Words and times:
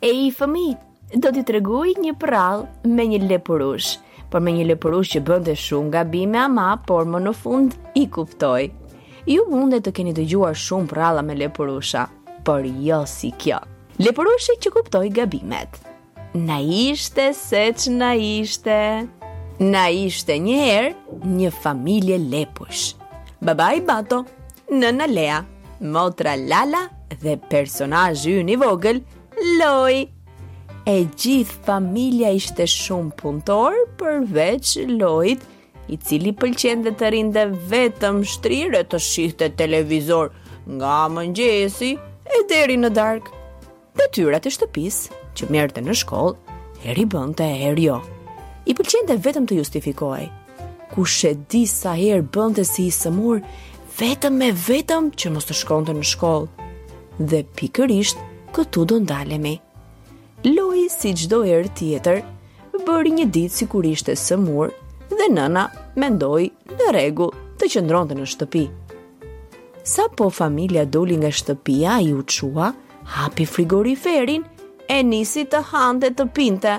e 0.00 0.08
i 0.26 0.30
fëmi 0.32 0.66
do 1.20 1.28
t'i 1.34 1.42
treguj 1.46 1.90
një 2.00 2.14
prall 2.20 2.62
me 2.88 3.04
një 3.10 3.18
lepurush, 3.28 3.92
por 4.32 4.40
me 4.44 4.54
një 4.56 4.64
lepurush 4.70 5.10
që 5.14 5.20
bënte 5.28 5.56
shumë 5.60 5.92
gabime 5.94 6.40
ama, 6.40 6.70
por 6.88 7.04
më 7.04 7.20
në 7.26 7.32
fund 7.36 7.74
i 7.98 8.06
kuptoj. 8.14 8.70
Ju 9.28 9.44
mund 9.50 9.76
të 9.84 9.92
keni 9.94 10.14
dëgjuar 10.16 10.56
shumë 10.56 10.88
pralla 10.90 11.20
me 11.26 11.36
lepurusha, 11.36 12.06
por 12.46 12.64
jo 12.64 13.02
si 13.06 13.32
kjo. 13.42 13.58
Lepurushi 14.00 14.56
që 14.64 14.72
kuptoj 14.78 15.08
gabimet. 15.12 15.80
Na 16.40 16.60
ishte 16.62 17.32
se 17.36 17.64
që 17.82 17.92
na 17.92 18.14
ishte. 18.16 18.78
Na 19.60 19.82
ishte 19.92 20.38
një 20.40 20.58
herë 20.62 21.20
një 21.26 21.50
familje 21.60 22.16
lepush. 22.32 22.94
Baba 23.44 23.74
i 23.76 23.82
Bato, 23.84 24.22
nëna 24.72 25.10
Lea, 25.10 25.42
motra 25.82 26.36
Lala 26.40 26.86
dhe 27.20 27.34
personazhi 27.50 28.38
një 28.46 28.56
vogël 28.62 29.00
loj. 29.60 30.02
E 30.88 30.94
gjithë 31.22 31.54
familja 31.66 32.32
ishte 32.34 32.64
shumë 32.68 33.12
punëtor 33.20 33.76
përveç 34.00 34.74
lojt, 34.98 35.42
i 35.90 35.96
cili 35.98 36.30
pëlqen 36.38 36.84
dhe 36.84 36.92
të 36.94 37.08
rinde 37.16 37.42
vetëm 37.72 38.20
shtrire 38.32 38.84
të 38.86 38.98
shihte 39.02 39.48
televizor 39.58 40.30
nga 40.76 41.00
mëngjesi 41.10 41.92
e 42.36 42.42
deri 42.52 42.76
në 42.78 42.92
dark. 42.94 43.26
Dhe 43.98 44.06
tyrat 44.14 44.46
e 44.46 44.52
shtëpis, 44.54 45.00
që 45.34 45.48
merte 45.50 45.82
në 45.82 45.96
shkoll, 45.98 46.36
heri 46.84 47.04
bënte 47.10 47.42
e 47.46 47.56
heri 47.64 47.88
jo. 47.90 47.98
I 48.70 48.76
pëlqente 48.78 49.18
vetëm 49.24 49.48
të 49.50 49.58
justifikoj. 49.58 50.20
Ku 50.94 51.02
shë 51.06 51.34
di 51.50 51.64
sa 51.70 51.96
herë 51.98 52.22
bënte 52.34 52.62
si 52.70 52.86
i 52.88 52.94
sëmur, 52.94 53.42
vetëm 53.98 54.38
me 54.44 54.52
vetëm 54.66 55.10
që 55.18 55.34
mos 55.34 55.46
të 55.48 55.58
shkonte 55.64 55.94
në 55.98 56.06
shkoll. 56.12 56.46
Dhe 57.20 57.42
pikërisht, 57.58 58.22
këtu 58.52 58.84
do 58.86 58.96
ndalemi. 59.04 59.56
Loi 60.50 60.86
si 60.90 61.10
çdo 61.14 61.42
herë 61.46 61.70
tjetër, 61.76 62.20
bëri 62.86 63.12
një 63.18 63.26
ditë 63.34 63.54
sikur 63.60 63.84
ishte 63.88 64.14
sëmur 64.16 64.72
dhe 65.10 65.26
nëna 65.32 65.66
mendoi 66.00 66.48
në 66.78 66.88
rregull 66.94 67.34
të 67.60 67.68
qëndronte 67.74 68.16
në 68.16 68.26
shtëpi. 68.34 68.64
Sa 69.92 70.06
po 70.16 70.28
familja 70.30 70.84
doli 70.84 71.16
nga 71.20 71.30
shtëpia, 71.32 71.98
i 72.04 72.10
u 72.16 72.24
qua, 72.24 72.72
hapi 73.16 73.46
frigoriferin 73.46 74.42
e 74.88 75.02
nisi 75.02 75.44
të 75.46 75.60
hante 75.72 76.10
të 76.12 76.26
pinte. 76.36 76.74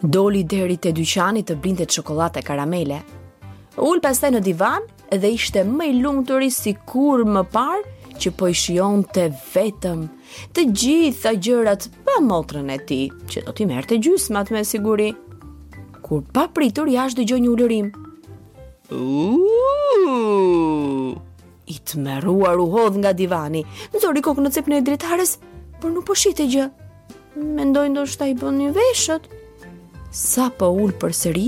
Doli 0.00 0.44
deri 0.48 0.76
te 0.78 0.92
dyqani 0.96 1.42
të 1.44 1.56
blinte 1.60 1.84
çokoladë 1.86 2.42
karamele. 2.42 3.00
Ul 3.84 4.00
pastaj 4.00 4.30
në 4.34 4.40
divan 4.44 4.86
dhe 5.10 5.28
ishte 5.36 5.64
më 5.64 5.84
i 5.90 5.94
lumtur 6.02 6.42
i 6.46 6.50
sikur 6.50 7.24
më 7.24 7.42
parë 7.52 7.86
që 8.20 8.32
po 8.36 8.50
i 8.52 8.56
shion 8.56 9.02
të 9.14 9.24
vetëm 9.54 10.02
të 10.56 10.64
gjitha 10.82 11.32
gjërat 11.42 11.86
pa 12.04 12.18
motrën 12.24 12.68
e 12.74 12.78
ti, 12.86 13.00
që 13.30 13.44
do 13.46 13.54
t'i 13.56 13.66
merë 13.68 13.88
të 13.90 13.98
gjysmat 14.04 14.52
me 14.54 14.60
siguri. 14.68 15.08
Kur 16.04 16.22
pa 16.34 16.46
pritur 16.54 16.90
jash 16.92 17.16
dë 17.16 17.26
gjo 17.30 17.38
një 17.40 17.50
ullërim. 17.54 17.90
I 21.74 21.76
të 21.86 22.00
meruar 22.04 22.60
u 22.60 22.66
hodh 22.74 22.98
nga 23.00 23.14
divani, 23.16 23.64
në 23.94 24.02
zori 24.02 24.22
kokë 24.26 24.44
në 24.44 24.52
cepën 24.56 24.76
e 24.76 24.82
dritares, 24.86 25.36
për 25.80 25.92
nuk 25.94 26.06
po 26.10 26.16
shite 26.18 26.46
gjë. 26.50 26.68
Mendojnë 27.58 27.96
do 28.00 28.04
shta 28.10 28.26
i 28.28 28.34
bën 28.36 28.58
një 28.60 28.72
veshët. 28.76 29.28
Sa 30.10 30.50
pa 30.50 30.66
po 30.66 30.72
ullë 30.84 30.98
për 31.00 31.14
sëri, 31.22 31.46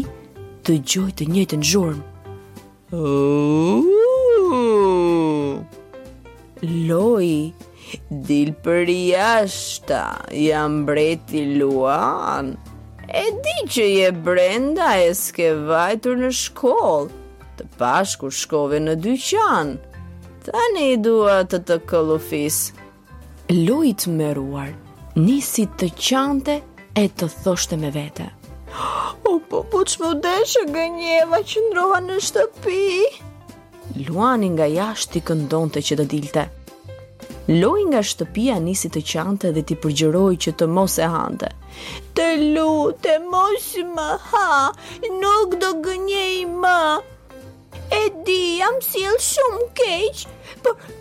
të 0.64 0.78
gjoj 0.88 1.10
të 1.20 1.28
njëtë 1.34 1.60
në 1.60 1.98
Uuuu! 2.92 4.01
loj, 6.62 7.28
dil 8.10 8.52
për 8.64 8.88
jashta, 8.94 10.02
jam 10.30 10.84
breti 10.86 11.42
luan, 11.58 12.52
e 13.10 13.24
di 13.44 13.56
që 13.68 13.86
je 13.90 14.10
brenda 14.26 14.92
e 15.02 15.08
s'ke 15.18 15.50
vajtur 15.68 16.20
në 16.22 16.30
shkollë, 16.38 17.22
të 17.58 17.66
pash 17.80 18.14
kur 18.20 18.32
shkove 18.34 18.78
në 18.84 18.94
dyqan. 19.02 19.76
tani 20.46 20.92
i 20.92 20.96
dua 20.96 21.42
të 21.44 21.58
të 21.68 21.76
këllufis. 21.86 22.28
fisë. 22.30 22.86
Loj 23.68 23.92
të 23.98 24.10
më 24.10 24.68
nisi 25.26 25.66
të 25.78 25.88
qante 25.98 26.60
e 26.96 27.04
të 27.16 27.26
thoshte 27.42 27.76
me 27.76 27.90
vete. 27.90 28.30
O, 29.22 29.38
po, 29.38 29.62
po, 29.70 29.84
që 29.84 29.96
më 30.02 30.10
deshe 30.22 30.60
gënjeva 30.68 31.38
që 31.46 31.58
ndroha 31.68 31.98
në 32.02 32.16
shtëpi? 32.18 32.18
Në 32.18 32.18
shtëpi? 32.22 33.31
Luani 34.08 34.48
nga 34.56 34.66
jashtë 34.66 35.18
i 35.18 35.22
këndonte 35.28 35.82
që 35.88 35.96
të 36.00 36.04
dilte. 36.10 36.44
Loj 37.60 37.82
nga 37.90 38.00
shtëpia 38.06 38.56
nisi 38.62 38.88
të 38.94 39.02
qante 39.12 39.50
dhe 39.54 39.62
t'i 39.66 39.76
përgjëroj 39.82 40.32
që 40.46 40.52
të 40.60 40.68
mos 40.76 40.96
e 41.02 41.08
hante. 41.14 41.50
Të 42.18 42.26
të 43.04 43.14
mos 43.32 43.66
më 43.96 44.08
ha, 44.28 44.50
nuk 45.22 45.56
do 45.62 45.70
gënjej 45.86 46.46
më. 46.62 46.78
E 48.00 48.02
di, 48.26 48.40
jam 48.62 48.78
s'il 48.80 49.18
shumë 49.30 49.66
keq, 49.80 50.24
për 50.64 50.76
po 50.76 50.98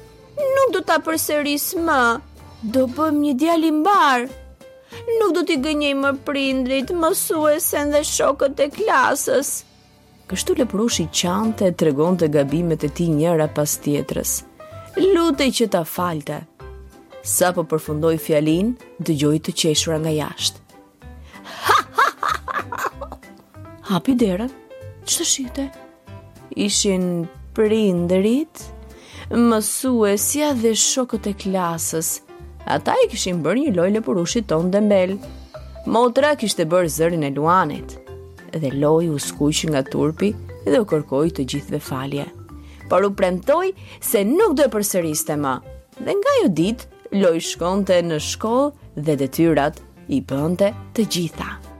nuk 0.56 0.74
do 0.78 0.82
t'a 0.90 1.00
përseris 1.06 1.70
më. 1.88 2.04
Do 2.76 2.88
bëm 2.98 3.22
një 3.24 3.34
djali 3.42 3.72
mbarë. 3.82 4.30
Nuk 5.18 5.32
do 5.38 5.46
t'i 5.48 5.58
gënjej 5.64 5.96
më 6.02 6.12
prindrit, 6.28 6.92
mësuesen 7.02 7.94
dhe 7.96 8.04
shokët 8.14 8.60
e 8.66 8.72
klasës 8.76 9.56
kështu 10.32 10.54
leproshi 10.62 11.04
qante 11.12 11.66
e 11.68 11.74
regon 11.84 12.16
të 12.16 12.30
gabimet 12.32 12.86
e 12.88 12.90
ti 12.98 13.10
njëra 13.12 13.50
pas 13.56 13.72
tjetrës. 13.84 14.38
Lutej 15.02 15.50
që 15.58 15.66
ta 15.74 15.82
falte. 15.88 16.38
Sa 17.24 17.52
po 17.54 17.66
përfundoj 17.70 18.16
fjalin, 18.24 18.72
dë 19.04 19.16
gjoj 19.22 19.38
të 19.44 19.54
qeshura 19.62 19.98
nga 20.02 20.14
jashtë. 20.16 20.60
Hapi 23.92 24.16
derën, 24.24 24.54
që 25.04 25.20
të 25.20 25.28
shite? 25.32 25.66
Ishin 26.66 27.04
prindërit, 27.58 28.64
mësuesja 29.36 30.54
dhe 30.64 30.72
shokët 30.88 31.28
e 31.28 31.36
klasës. 31.44 32.14
Ata 32.72 32.96
i 33.04 33.10
kishin 33.12 33.44
bërë 33.44 33.68
një 33.68 33.76
lojnë 33.80 34.02
e 34.02 34.04
tonë 34.08 34.48
ton 34.54 34.72
dëmbel. 34.74 35.18
Motra 35.92 36.32
kishte 36.38 36.64
bërë 36.72 36.90
zërin 36.96 37.28
e 37.30 37.34
luanit 37.36 37.98
dhe 38.60 38.72
loj 38.74 39.08
u 39.10 39.20
skuq 39.20 39.68
nga 39.70 39.84
turpi 39.84 40.32
dhe 40.68 40.80
u 40.82 40.86
kërkoj 40.94 41.30
të 41.38 41.46
gjithve 41.54 41.80
falje. 41.80 42.26
Por 42.90 43.06
u 43.08 43.12
premtoj 43.16 43.72
se 44.04 44.24
nuk 44.28 44.56
do 44.60 44.68
e 44.68 44.74
përseriste 44.74 45.38
ma, 45.40 45.56
dhe 46.00 46.12
nga 46.20 46.32
ju 46.42 46.50
dit, 46.62 46.88
loj 47.14 47.40
shkonte 47.52 48.02
në 48.04 48.20
shkoll 48.32 48.72
dhe 48.96 49.16
dhe 49.16 49.28
tyrat 49.28 49.82
i 50.08 50.22
bënte 50.24 50.74
të 50.96 51.08
gjitha. 51.18 51.71